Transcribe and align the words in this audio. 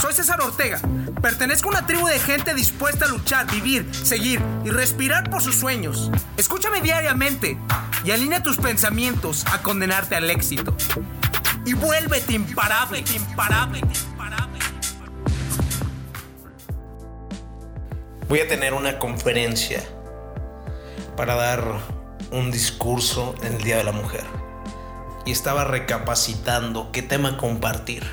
Soy 0.00 0.12
César 0.12 0.40
Ortega. 0.42 0.78
Pertenezco 1.22 1.68
a 1.68 1.72
una 1.78 1.86
tribu 1.86 2.06
de 2.06 2.18
gente 2.18 2.54
dispuesta 2.54 3.06
a 3.06 3.08
luchar, 3.08 3.50
vivir, 3.50 3.88
seguir 3.94 4.42
y 4.64 4.68
respirar 4.68 5.30
por 5.30 5.42
sus 5.42 5.56
sueños. 5.56 6.10
Escúchame 6.36 6.82
diariamente 6.82 7.58
y 8.04 8.10
alinea 8.10 8.42
tus 8.42 8.58
pensamientos 8.58 9.46
a 9.46 9.62
condenarte 9.62 10.14
al 10.14 10.28
éxito. 10.28 10.76
Y 11.64 11.72
vuélvete 11.72 12.34
imparable, 12.34 13.02
imparable, 13.14 13.78
imparable. 13.78 14.58
Voy 18.28 18.40
a 18.40 18.48
tener 18.48 18.74
una 18.74 18.98
conferencia 18.98 19.82
para 21.16 21.36
dar 21.36 21.64
un 22.32 22.50
discurso 22.50 23.34
en 23.42 23.54
el 23.54 23.62
Día 23.62 23.78
de 23.78 23.84
la 23.84 23.92
Mujer. 23.92 24.24
Y 25.24 25.32
estaba 25.32 25.64
recapacitando 25.64 26.92
qué 26.92 27.02
tema 27.02 27.38
compartir 27.38 28.04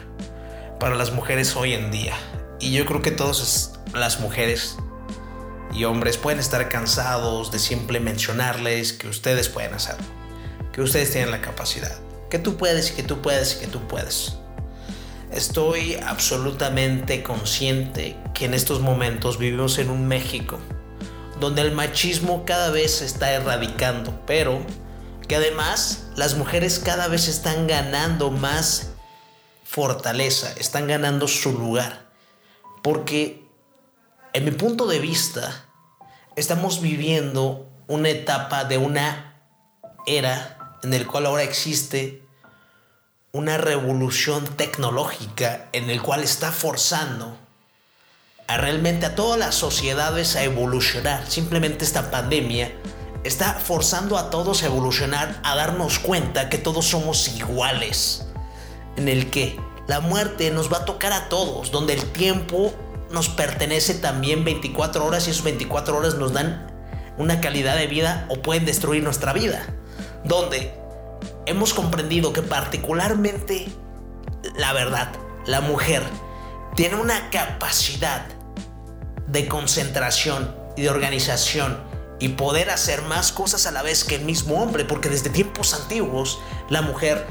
para 0.84 0.95
las 0.97 1.13
mujeres 1.13 1.55
hoy 1.55 1.71
en 1.71 1.91
día. 1.91 2.13
Y 2.59 2.73
yo 2.73 2.85
creo 2.85 3.02
que 3.02 3.12
todas 3.12 3.71
las 3.94 4.20
mujeres 4.20 4.76
y 5.73 5.85
hombres 5.85 6.17
pueden 6.17 6.41
estar 6.41 6.67
cansados 6.67 7.53
de 7.53 7.59
siempre 7.59 8.02
mencionarles 8.02 8.91
que 8.91 9.08
ustedes 9.08 9.48
pueden 9.48 9.73
hacerlo, 9.73 10.03
que 10.73 10.81
ustedes 10.81 11.09
tienen 11.09 11.31
la 11.31 11.39
capacidad, 11.39 11.98
que 12.30 12.38
tú 12.38 12.58
puedes 12.58 12.91
y 12.91 12.95
que 12.95 13.03
tú 13.03 13.22
puedes 13.22 13.55
y 13.55 13.59
que 13.61 13.67
tú 13.67 13.88
puedes. 13.88 14.34
Estoy 15.31 15.95
absolutamente 16.05 17.23
consciente 17.23 18.17
que 18.34 18.44
en 18.44 18.53
estos 18.53 18.81
momentos 18.81 19.38
vivimos 19.38 19.77
en 19.77 19.89
un 19.89 20.05
México 20.09 20.59
donde 21.39 21.61
el 21.61 21.72
machismo 21.72 22.44
cada 22.44 22.72
vez 22.72 22.95
se 22.95 23.05
está 23.05 23.31
erradicando, 23.31 24.22
pero 24.27 24.59
que 25.30 25.38
además 25.38 26.08
las 26.17 26.36
mujeres 26.36 26.77
cada 26.80 27.08
vez 27.08 27.30
están 27.30 27.67
ganando 27.67 28.31
más 28.31 28.89
fortaleza, 29.73 30.54
están 30.58 30.88
ganando 30.88 31.27
su 31.27 31.52
lugar. 31.52 32.12
Porque 32.84 33.44
en 34.31 34.45
mi 34.45 34.52
punto 34.52 34.86
de 34.86 35.00
vista, 35.00 35.66
estamos 36.36 36.80
viviendo 36.80 37.67
una 37.88 38.09
etapa 38.09 38.66
de 38.66 38.78
una 38.78 39.42
era 40.06 40.78
en 40.84 40.94
el 40.94 41.08
cual 41.08 41.25
ahora 41.25 41.42
existe 41.42 42.23
una 43.31 43.58
revolución 43.58 44.45
tecnológica 44.45 45.70
en 45.72 45.90
el 45.90 46.03
cual 46.03 46.22
está 46.22 46.52
forzando 46.52 47.36
a 48.45 48.58
realmente 48.58 49.08
a 49.08 49.16
todas 49.16 49.40
las 49.40 49.56
sociedades 49.56 50.36
a 50.36 50.44
evolucionar. 50.44 51.25
Simplemente 51.31 51.84
esta 51.84 52.12
pandemia 52.12 52.72
está 53.23 53.53
forzando 53.53 54.19
a 54.19 54.30
todos 54.30 54.62
a 54.62 54.67
evolucionar, 54.67 55.40
a 55.44 55.56
darnos 55.56 55.97
cuenta 55.97 56.50
que 56.50 56.59
todos 56.59 56.86
somos 56.86 57.28
iguales 57.30 58.28
en 58.95 59.08
el 59.08 59.30
que 59.30 59.59
la 59.88 60.00
muerte 60.00 60.52
nos 60.52 60.72
va 60.72 60.78
a 60.78 60.86
tocar 60.86 61.14
a 61.14 61.30
todos, 61.30 61.72
donde 61.72 61.94
el 61.94 62.12
tiempo 62.12 62.73
nos 63.12 63.30
pertenece 63.30 63.95
también 63.95 64.44
24 64.44 65.06
horas 65.06 65.28
y 65.28 65.31
esas 65.31 65.44
24 65.44 65.98
horas 65.98 66.16
nos 66.16 66.34
dan 66.34 66.67
una 67.17 67.42
calidad 67.42 67.78
de 67.78 67.88
vida 67.88 68.25
o 68.30 68.42
pueden 68.42 68.66
destruir 68.66 69.03
nuestra 69.03 69.34
vida, 69.34 69.66
donde 70.23 70.73
hemos 71.45 71.73
comprendido 71.73 72.34
que 72.34 72.42
particularmente 72.42 73.67
la 74.56 74.73
verdad, 74.73 75.09
la 75.45 75.62
mujer 75.62 76.03
tiene 76.75 76.95
una 76.95 77.30
capacidad 77.30 78.25
de 79.28 79.47
concentración 79.47 80.56
y 80.75 80.84
de 80.84 80.90
organización 80.90 81.78
y 82.20 82.30
poder 82.30 82.70
hacer 82.70 83.02
más 83.03 83.31
cosas 83.31 83.66
a 83.68 83.72
la 83.72 83.81
vez 83.81 84.03
que 84.03 84.16
el 84.16 84.25
mismo 84.25 84.62
hombre, 84.62 84.86
porque 84.86 85.09
desde 85.09 85.30
tiempos 85.30 85.73
antiguos 85.73 86.40
la 86.70 86.81
mujer 86.81 87.25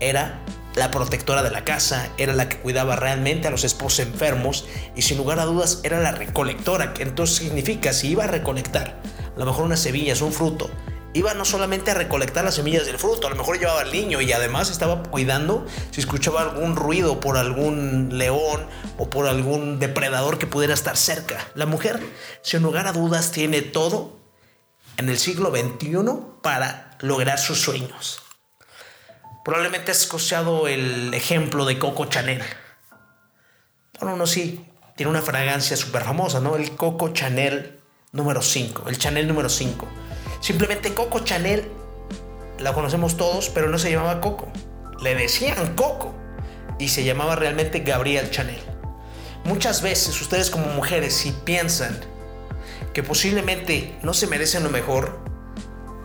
era 0.00 0.40
la 0.74 0.90
protectora 0.90 1.42
de 1.42 1.50
la 1.50 1.64
casa, 1.64 2.08
era 2.16 2.32
la 2.32 2.48
que 2.48 2.58
cuidaba 2.58 2.96
realmente 2.96 3.48
a 3.48 3.50
los 3.50 3.64
esposos 3.64 4.00
enfermos 4.00 4.66
y 4.96 5.02
sin 5.02 5.18
lugar 5.18 5.38
a 5.40 5.44
dudas 5.44 5.80
era 5.84 6.00
la 6.00 6.12
recolectora, 6.12 6.94
que 6.94 7.02
entonces 7.02 7.36
significa 7.36 7.92
si 7.92 8.08
iba 8.08 8.24
a 8.24 8.28
recolectar 8.28 9.00
a 9.34 9.38
lo 9.38 9.46
mejor 9.46 9.64
unas 9.64 9.80
semillas, 9.80 10.20
un 10.20 10.32
fruto, 10.32 10.70
iba 11.12 11.32
no 11.34 11.44
solamente 11.44 11.92
a 11.92 11.94
recolectar 11.94 12.44
las 12.44 12.56
semillas 12.56 12.86
del 12.86 12.98
fruto, 12.98 13.26
a 13.26 13.30
lo 13.30 13.36
mejor 13.36 13.58
llevaba 13.58 13.80
al 13.80 13.92
niño 13.92 14.20
y 14.20 14.32
además 14.32 14.70
estaba 14.70 15.02
cuidando 15.04 15.64
si 15.90 16.00
escuchaba 16.00 16.42
algún 16.42 16.76
ruido 16.76 17.20
por 17.20 17.36
algún 17.36 18.18
león 18.18 18.66
o 18.98 19.08
por 19.08 19.26
algún 19.26 19.78
depredador 19.78 20.38
que 20.38 20.46
pudiera 20.46 20.74
estar 20.74 20.96
cerca. 20.96 21.38
La 21.54 21.66
mujer, 21.66 22.00
sin 22.42 22.62
lugar 22.62 22.86
a 22.88 22.92
dudas, 22.92 23.30
tiene 23.30 23.62
todo 23.62 24.18
en 24.96 25.08
el 25.08 25.18
siglo 25.18 25.50
XXI 25.50 26.04
para 26.42 26.96
lograr 27.00 27.38
sus 27.38 27.60
sueños. 27.60 28.23
Probablemente 29.44 29.90
has 29.90 30.00
escuchado 30.00 30.68
el 30.68 31.12
ejemplo 31.12 31.66
de 31.66 31.78
Coco 31.78 32.06
Chanel. 32.06 32.42
Bueno, 34.00 34.16
no, 34.16 34.26
sí, 34.26 34.64
tiene 34.96 35.10
una 35.10 35.20
fragancia 35.20 35.76
súper 35.76 36.02
famosa, 36.02 36.40
¿no? 36.40 36.56
El 36.56 36.74
Coco 36.76 37.10
Chanel 37.10 37.78
número 38.12 38.40
5, 38.40 38.88
el 38.88 38.96
Chanel 38.96 39.28
número 39.28 39.50
5. 39.50 39.86
Simplemente 40.40 40.94
Coco 40.94 41.20
Chanel 41.20 41.70
la 42.58 42.72
conocemos 42.72 43.18
todos, 43.18 43.50
pero 43.50 43.68
no 43.68 43.78
se 43.78 43.90
llamaba 43.90 44.22
Coco. 44.22 44.50
Le 45.02 45.14
decían 45.14 45.74
Coco 45.74 46.14
y 46.78 46.88
se 46.88 47.04
llamaba 47.04 47.36
realmente 47.36 47.80
Gabriel 47.80 48.30
Chanel. 48.30 48.62
Muchas 49.44 49.82
veces 49.82 50.18
ustedes 50.22 50.48
como 50.48 50.68
mujeres 50.68 51.12
si 51.12 51.32
piensan 51.32 52.00
que 52.94 53.02
posiblemente 53.02 53.98
no 54.02 54.14
se 54.14 54.26
merecen 54.26 54.64
lo 54.64 54.70
mejor, 54.70 55.18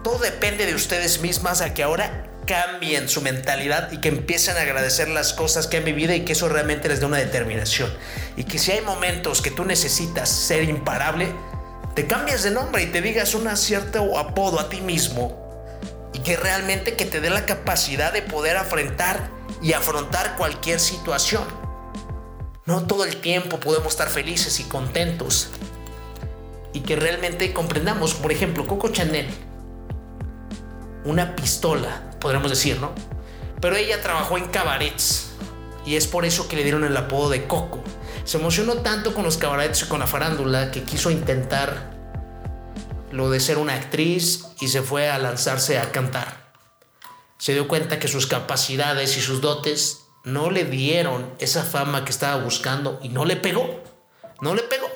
todo 0.04 0.18
depende 0.18 0.66
de 0.66 0.76
ustedes 0.76 1.22
mismas 1.22 1.62
a 1.62 1.74
que 1.74 1.84
ahora 1.84 2.29
cambien 2.50 3.08
su 3.08 3.22
mentalidad 3.22 3.92
y 3.92 3.98
que 3.98 4.10
empiecen 4.10 4.58
a 4.58 4.62
agradecer 4.62 5.08
las 5.08 5.34
cosas 5.34 5.68
que 5.68 5.78
han 5.78 5.86
vivido 5.86 6.16
y 6.16 6.22
que 6.22 6.34
eso 6.34 6.50
realmente 6.50 6.90
les 6.90 7.00
dé 7.00 7.06
una 7.06 7.18
determinación. 7.18 7.96
Y 8.38 8.44
que 8.46 8.58
si 8.58 8.72
hay 8.72 8.82
momentos 8.82 9.44
que 9.44 9.52
tú 9.52 9.66
necesitas 9.66 10.30
ser 10.30 10.64
imparable, 10.64 11.32
te 11.94 12.08
cambias 12.08 12.42
de 12.42 12.50
nombre 12.50 12.82
y 12.82 12.88
te 12.88 13.04
digas 13.04 13.36
un 13.36 13.56
cierto 13.56 14.18
apodo 14.18 14.60
a 14.60 14.68
ti 14.68 14.82
mismo 14.82 15.38
y 16.12 16.20
que 16.22 16.38
realmente 16.38 16.96
que 16.96 17.06
te 17.06 17.22
dé 17.22 17.30
la 17.30 17.46
capacidad 17.46 18.12
de 18.12 18.24
poder 18.24 18.58
afrontar 18.58 19.30
y 19.62 19.74
afrontar 19.74 20.36
cualquier 20.36 20.80
situación. 20.80 21.44
No 22.66 22.88
todo 22.88 23.06
el 23.06 23.18
tiempo 23.18 23.60
podemos 23.60 23.90
estar 23.90 24.10
felices 24.10 24.60
y 24.60 24.64
contentos 24.64 25.52
y 26.74 26.80
que 26.80 26.96
realmente 26.96 27.54
comprendamos, 27.54 28.16
por 28.16 28.32
ejemplo, 28.32 28.66
Coco 28.66 28.90
Chanel, 28.90 29.28
una 31.06 31.36
pistola 31.36 32.09
podríamos 32.20 32.50
decir, 32.50 32.80
¿no? 32.80 32.92
Pero 33.62 33.76
ella 33.76 34.02
trabajó 34.02 34.38
en 34.38 34.48
cabarets 34.48 35.32
y 35.86 35.96
es 35.96 36.08
por 36.08 36.26
eso 36.26 36.48
que 36.48 36.56
le 36.56 36.64
dieron 36.64 36.84
el 36.84 36.96
apodo 36.96 37.30
de 37.30 37.46
Coco. 37.48 37.84
Se 38.24 38.38
emocionó 38.38 38.76
tanto 38.78 39.14
con 39.14 39.24
los 39.24 39.38
cabarets 39.38 39.84
y 39.84 39.86
con 39.86 40.00
la 40.00 40.08
farándula 40.08 40.72
que 40.72 40.84
quiso 40.84 41.12
intentar 41.12 41.98
lo 43.12 43.30
de 43.30 43.40
ser 43.40 43.58
una 43.58 43.76
actriz 43.76 44.46
y 44.60 44.68
se 44.68 44.82
fue 44.82 45.10
a 45.10 45.18
lanzarse 45.18 45.80
a 45.80 45.92
cantar. 45.92 46.54
Se 47.38 47.54
dio 47.54 47.68
cuenta 47.68 48.00
que 48.00 48.08
sus 48.08 48.28
capacidades 48.28 49.18
y 49.18 49.22
sus 49.22 49.42
dotes 49.42 50.06
no 50.24 50.52
le 50.52 50.66
dieron 50.66 51.34
esa 51.40 51.64
fama 51.64 52.04
que 52.04 52.12
estaba 52.12 52.44
buscando 52.44 53.00
y 53.02 53.10
no 53.10 53.26
le 53.26 53.36
pegó. 53.36 53.82
No 54.42 54.54
le 54.54 54.62
pegó. 54.64 54.88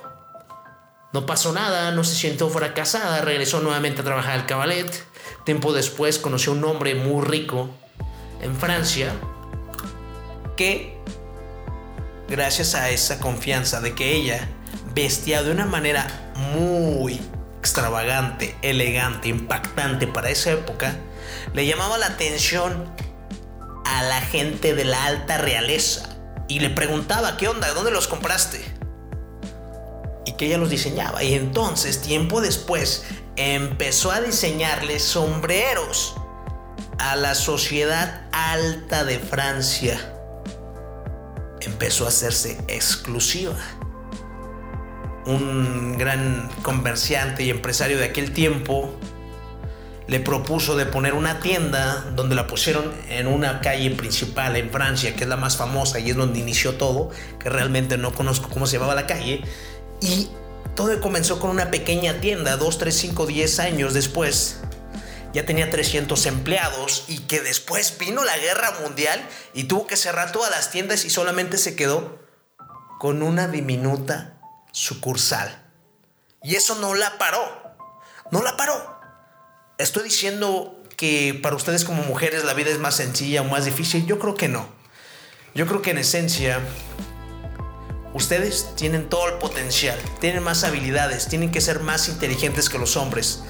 No 1.14 1.28
pasó 1.28 1.54
nada, 1.54 1.92
no 1.92 2.04
se 2.04 2.16
sintió 2.16 2.50
fracasada, 2.50 3.22
regresó 3.22 3.60
nuevamente 3.60 4.02
a 4.02 4.04
trabajar 4.04 4.34
al 4.34 4.46
cabaret 4.48 5.06
Tiempo 5.46 5.74
después 5.74 6.20
conoció 6.20 6.54
a 6.54 6.56
un 6.56 6.64
hombre 6.64 6.96
muy 6.96 7.24
rico 7.24 7.70
en 8.42 8.56
Francia 8.56 9.14
que, 10.56 10.98
gracias 12.30 12.76
a 12.76 12.90
esa 12.90 13.20
confianza 13.20 13.82
de 13.82 13.94
que 13.94 14.14
ella 14.14 14.48
vestía 14.94 15.44
de 15.44 15.52
una 15.52 15.66
manera 15.66 16.32
muy 16.36 17.20
extravagante, 17.60 18.56
elegante, 18.62 19.28
impactante 19.28 20.08
para 20.08 20.30
esa 20.30 20.52
época, 20.52 20.96
le 21.54 21.66
llamaba 21.66 21.98
la 21.98 22.08
atención 22.08 22.90
a 23.86 24.04
la 24.04 24.22
gente 24.22 24.74
de 24.74 24.86
la 24.86 25.06
alta 25.06 25.38
realeza 25.38 26.10
y 26.48 26.60
le 26.60 26.70
preguntaba, 26.70 27.38
¿qué 27.38 27.48
onda? 27.48 27.74
¿Dónde 27.74 27.92
los 27.92 28.08
compraste? 28.08 28.73
Y 30.26 30.34
que 30.34 30.46
ella 30.46 30.58
los 30.58 30.70
diseñaba. 30.70 31.24
Y 31.24 31.34
entonces, 31.34 32.02
tiempo 32.02 32.42
después, 32.42 33.04
empezó 33.36 34.12
a 34.12 34.22
diseñarle 34.22 35.00
sombreros 35.00 36.16
a 37.00 37.16
la 37.16 37.36
sociedad 37.36 38.22
alta 38.32 39.04
de 39.04 39.20
Francia. 39.20 40.14
Empezó 41.62 42.06
a 42.06 42.10
hacerse 42.10 42.58
exclusiva. 42.68 43.56
Un 45.26 45.98
gran 45.98 46.50
comerciante 46.62 47.44
y 47.44 47.50
empresario 47.50 47.98
de 47.98 48.06
aquel 48.06 48.34
tiempo 48.34 48.94
le 50.08 50.20
propuso 50.20 50.76
de 50.76 50.86
poner 50.86 51.14
una 51.14 51.40
tienda 51.40 52.06
donde 52.16 52.36
la 52.36 52.46
pusieron 52.46 52.92
en 53.10 53.28
una 53.28 53.62
calle 53.62 53.90
principal 53.92 54.56
en 54.58 54.70
Francia, 54.70 55.16
que 55.16 55.24
es 55.24 55.30
la 55.30 55.38
más 55.38 55.56
famosa 55.56 56.00
y 56.00 56.10
es 56.10 56.16
donde 56.16 56.40
inició 56.40 56.76
todo, 56.76 57.10
que 57.40 57.50
realmente 57.50 57.98
no 57.98 58.14
conozco 58.14 58.50
cómo 58.50 58.68
se 58.68 58.78
llamaba 58.78 58.96
la 58.96 59.08
calle, 59.08 59.44
y 60.04 60.30
todo 60.76 61.00
comenzó 61.00 61.40
con 61.40 61.50
una 61.50 61.72
pequeña 61.72 62.20
tienda, 62.20 62.58
2, 62.58 62.78
3, 62.78 62.94
5, 62.94 63.26
10 63.26 63.60
años 63.60 63.94
después. 63.94 64.58
Ya 65.34 65.46
tenía 65.46 65.70
300 65.70 66.26
empleados 66.26 67.06
y 67.08 67.20
que 67.20 67.40
después 67.40 67.98
vino 67.98 68.26
la 68.26 68.38
guerra 68.38 68.80
mundial 68.82 69.26
y 69.54 69.64
tuvo 69.64 69.88
que 69.88 69.96
cerrar 69.96 70.34
todas 70.34 70.52
las 70.52 70.72
tiendas 70.72 71.06
y 71.06 71.10
solamente 71.10 71.58
se 71.58 71.78
quedó 71.78 72.20
con 73.00 73.24
una 73.24 73.48
diminuta 73.48 74.38
sucursal. 74.74 75.64
Y 76.44 76.56
eso 76.56 76.76
no 76.76 76.96
la 76.96 77.18
paró. 77.18 77.64
No 78.30 78.44
la 78.44 78.58
paró. 78.58 79.00
Estoy 79.78 80.04
diciendo 80.04 80.84
que 80.98 81.40
para 81.42 81.56
ustedes 81.56 81.86
como 81.86 82.04
mujeres 82.04 82.44
la 82.44 82.54
vida 82.54 82.72
es 82.72 82.80
más 82.80 82.96
sencilla 82.96 83.42
o 83.42 83.46
más 83.46 83.64
difícil. 83.64 84.06
Yo 84.06 84.20
creo 84.20 84.36
que 84.36 84.50
no. 84.50 84.68
Yo 85.56 85.66
creo 85.66 85.82
que 85.82 85.92
en 85.92 86.00
esencia 86.00 86.60
ustedes 88.14 88.74
tienen 88.76 89.10
todo 89.10 89.28
el 89.28 89.36
potencial, 89.36 90.00
tienen 90.20 90.44
más 90.44 90.64
habilidades, 90.64 91.28
tienen 91.28 91.52
que 91.52 91.62
ser 91.62 91.80
más 91.80 92.08
inteligentes 92.10 92.70
que 92.70 92.78
los 92.78 92.96
hombres. 92.96 93.44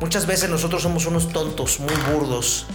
Muchas 0.00 0.26
veces 0.26 0.50
nosotros 0.50 0.82
somos 0.82 1.06
unos 1.06 1.32
tontos, 1.32 1.80
muy 1.80 1.94
burdos, 2.12 2.66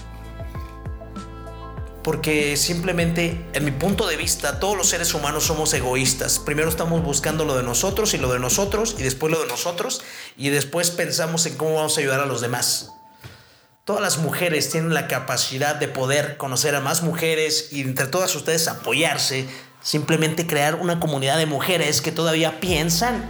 porque 2.03 2.57
simplemente, 2.57 3.45
en 3.53 3.65
mi 3.65 3.71
punto 3.71 4.07
de 4.07 4.15
vista, 4.15 4.59
todos 4.59 4.75
los 4.75 4.89
seres 4.89 5.13
humanos 5.13 5.43
somos 5.43 5.73
egoístas. 5.73 6.39
Primero 6.39 6.69
estamos 6.69 7.03
buscando 7.03 7.45
lo 7.45 7.55
de 7.55 7.63
nosotros 7.63 8.13
y 8.13 8.17
lo 8.17 8.31
de 8.31 8.39
nosotros 8.39 8.95
y 8.97 9.03
después 9.03 9.31
lo 9.31 9.41
de 9.41 9.47
nosotros 9.47 10.01
y 10.37 10.49
después 10.49 10.91
pensamos 10.91 11.45
en 11.45 11.55
cómo 11.55 11.75
vamos 11.75 11.97
a 11.97 12.01
ayudar 12.01 12.21
a 12.21 12.25
los 12.25 12.41
demás. 12.41 12.93
Todas 13.83 14.01
las 14.01 14.17
mujeres 14.17 14.69
tienen 14.69 14.93
la 14.93 15.07
capacidad 15.07 15.75
de 15.75 15.87
poder 15.87 16.37
conocer 16.37 16.75
a 16.75 16.79
más 16.79 17.01
mujeres 17.01 17.69
y 17.71 17.81
entre 17.81 18.07
todas 18.07 18.35
ustedes 18.35 18.67
apoyarse, 18.67 19.47
simplemente 19.81 20.47
crear 20.47 20.75
una 20.75 20.99
comunidad 20.99 21.37
de 21.37 21.45
mujeres 21.45 22.01
que 22.01 22.11
todavía 22.11 22.59
piensan 22.59 23.25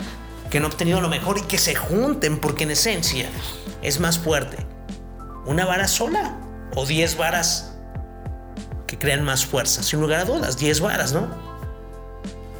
que 0.50 0.58
han 0.58 0.66
obtenido 0.66 1.00
lo 1.00 1.10
mejor 1.10 1.38
y 1.38 1.42
que 1.44 1.58
se 1.58 1.76
junten 1.76 2.40
porque 2.40 2.64
en 2.64 2.72
esencia 2.72 3.30
es 3.82 4.00
más 4.00 4.18
fuerte 4.18 4.58
una 5.46 5.66
vara 5.66 5.88
sola 5.88 6.38
o 6.76 6.86
diez 6.86 7.18
varas 7.18 7.70
que 8.90 8.98
crean 8.98 9.24
más 9.24 9.46
fuerza. 9.46 9.84
Sin 9.84 10.02
lugar 10.02 10.22
a 10.22 10.26
dudas, 10.26 10.58
10 10.58 10.82
varas, 10.82 11.14
¿no? 11.14 11.30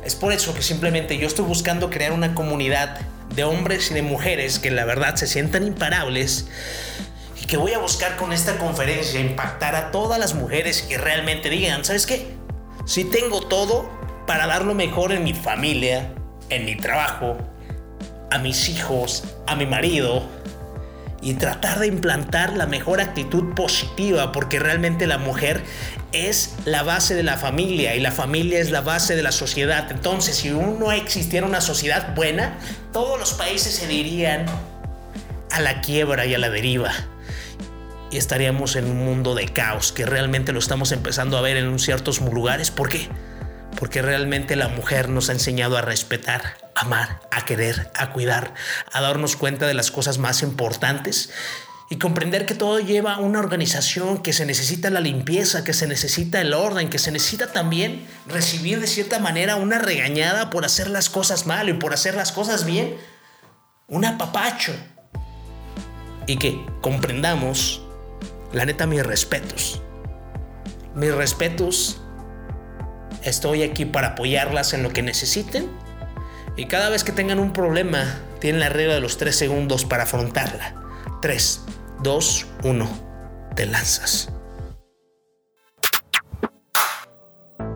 Es 0.06 0.16
por 0.16 0.32
eso 0.32 0.54
que 0.54 0.62
simplemente 0.62 1.18
yo 1.18 1.28
estoy 1.28 1.46
buscando 1.46 1.90
crear 1.90 2.12
una 2.12 2.36
comunidad 2.36 3.00
de 3.36 3.44
hombres 3.44 3.90
y 3.90 3.96
de 3.96 4.04
mujeres 4.04 4.60
que 4.60 4.70
la 4.70 4.86
verdad 4.86 5.16
se 5.16 5.26
sientan 5.26 5.66
imparables 5.66 6.48
y 7.42 7.46
que 7.46 7.58
voy 7.58 7.74
a 7.74 7.80
buscar 7.80 8.16
con 8.16 8.32
esta 8.32 8.58
conferencia 8.58 9.20
impactar 9.20 9.76
a 9.76 9.92
todas 9.92 10.20
las 10.20 10.36
mujeres 10.36 10.84
que 10.84 10.98
realmente 10.98 11.50
digan, 11.50 11.84
¿sabes 11.84 12.06
qué? 12.06 12.28
Si 12.90 13.04
tengo 13.04 13.42
todo 13.42 13.88
para 14.26 14.48
dar 14.48 14.66
lo 14.66 14.74
mejor 14.74 15.12
en 15.12 15.24
mi 15.24 15.36
familia, 15.36 16.12
en 16.50 16.66
mi 16.66 16.76
trabajo, 16.76 17.38
a 18.32 18.40
mis 18.40 18.68
hijos, 18.68 19.26
a 19.46 19.56
mi 19.56 19.68
marido, 19.68 20.24
y 21.22 21.36
tratar 21.36 21.78
de 21.78 21.86
implantar 21.86 22.54
la 22.54 22.66
mejor 22.66 23.00
actitud 23.00 23.54
positiva, 23.54 24.32
porque 24.32 24.58
realmente 24.58 25.06
la 25.06 25.20
mujer 25.20 25.64
es 26.14 26.56
la 26.66 26.82
base 26.82 27.14
de 27.14 27.22
la 27.22 27.38
familia 27.38 27.94
y 27.94 28.00
la 28.00 28.12
familia 28.12 28.58
es 28.58 28.72
la 28.72 28.82
base 28.82 29.16
de 29.16 29.22
la 29.22 29.32
sociedad. 29.32 29.92
Entonces, 29.92 30.38
si 30.38 30.50
no 30.50 30.92
existiera 30.92 31.46
una 31.46 31.62
sociedad 31.62 32.16
buena, 32.16 32.58
todos 32.92 33.20
los 33.20 33.34
países 33.34 33.76
se 33.76 33.86
dirían 33.86 34.48
a 35.52 35.62
la 35.62 35.82
quiebra 35.82 36.26
y 36.26 36.34
a 36.34 36.40
la 36.40 36.50
deriva. 36.50 36.92
Y 38.12 38.18
estaríamos 38.18 38.76
en 38.76 38.86
un 38.86 39.06
mundo 39.06 39.36
de 39.36 39.48
caos, 39.48 39.92
que 39.92 40.06
realmente 40.06 40.52
lo 40.52 40.60
estamos 40.60 40.92
empezando 40.92 41.38
a 41.38 41.42
ver 41.42 41.58
en 41.58 41.78
ciertos 41.80 42.22
lugares. 42.22 42.72
¿Por 42.72 42.90
qué? 42.90 43.08
Porque 43.78 44.02
realmente 44.02 44.56
la 44.56 44.68
mujer 44.68 45.10
nos 45.10 45.30
ha 45.30 45.34
enseñado 45.34 45.78
a 45.78 45.82
respetar, 45.82 46.58
amar, 46.76 47.22
a 47.32 47.46
querer, 47.46 47.92
a 47.96 48.12
cuidar, 48.12 48.54
a 48.92 49.02
darnos 49.02 49.36
cuenta 49.36 49.68
de 49.68 49.74
las 49.74 49.92
cosas 49.92 50.18
más 50.18 50.42
importantes 50.42 51.30
y 51.90 51.98
comprender 51.98 52.46
que 52.46 52.54
todo 52.54 52.80
lleva 52.80 53.18
una 53.18 53.40
organización, 53.40 54.20
que 54.22 54.32
se 54.32 54.46
necesita 54.46 54.92
la 54.92 55.02
limpieza, 55.02 55.64
que 55.64 55.74
se 55.74 55.88
necesita 55.88 56.40
el 56.40 56.54
orden, 56.54 56.90
que 56.90 57.00
se 57.00 57.12
necesita 57.12 57.52
también 57.52 58.06
recibir 58.28 58.80
de 58.80 58.86
cierta 58.86 59.18
manera 59.18 59.56
una 59.56 59.80
regañada 59.80 60.52
por 60.52 60.66
hacer 60.66 60.90
las 60.90 61.10
cosas 61.10 61.48
mal 61.48 61.68
y 61.68 61.74
por 61.74 61.94
hacer 61.94 62.14
las 62.14 62.32
cosas 62.32 62.64
bien, 62.64 62.96
un 63.88 64.06
apapacho. 64.06 64.72
Y 66.28 66.38
que 66.38 66.64
comprendamos, 66.82 67.82
la 68.52 68.66
neta, 68.66 68.86
mis 68.88 69.06
respetos. 69.06 69.82
Mis 70.96 71.14
respetos, 71.14 72.02
estoy 73.24 73.64
aquí 73.64 73.86
para 73.86 74.10
apoyarlas 74.10 74.74
en 74.74 74.84
lo 74.84 74.90
que 74.92 75.02
necesiten. 75.02 75.70
Y 76.56 76.66
cada 76.66 76.90
vez 76.90 77.04
que 77.04 77.12
tengan 77.12 77.40
un 77.40 77.54
problema, 77.54 78.20
tienen 78.40 78.60
la 78.60 78.70
regla 78.70 78.96
de 78.96 79.02
los 79.02 79.18
tres 79.18 79.36
segundos 79.38 79.86
para 79.86 80.04
afrontarla. 80.04 80.76
Tres. 81.22 81.62
2, 82.02 82.46
1. 82.64 82.90
Te 83.56 83.66
lanzas. 83.66 84.30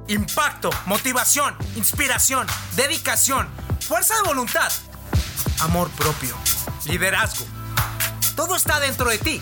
Impacto, 0.08 0.70
motivación, 0.86 1.56
inspiración, 1.75 2.48
dedicación, 2.75 3.48
fuerza 3.80 4.16
de 4.16 4.22
voluntad, 4.24 4.72
amor 5.60 5.90
propio, 5.92 6.36
liderazgo. 6.86 7.46
Todo 8.36 8.56
está 8.56 8.80
dentro 8.80 9.10
de 9.10 9.18
ti. 9.18 9.42